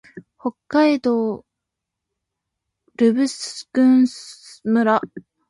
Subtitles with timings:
[0.39, 1.45] 北海道
[2.97, 4.91] 留寿都村